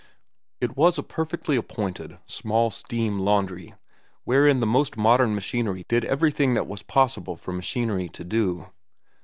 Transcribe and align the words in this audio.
It 0.59 0.75
was 0.75 0.97
a 0.97 1.03
perfectly 1.03 1.55
appointed, 1.55 2.17
small 2.25 2.71
steam 2.71 3.19
laundry, 3.19 3.75
wherein 4.23 4.59
the 4.59 4.65
most 4.65 4.97
modern 4.97 5.35
machinery 5.35 5.85
did 5.87 6.05
everything 6.05 6.55
that 6.55 6.65
was 6.65 6.81
possible 6.81 7.35
for 7.35 7.51
machinery 7.53 8.09
to 8.09 8.23
do. 8.23 8.67